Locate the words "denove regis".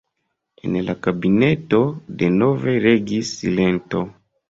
2.25-3.39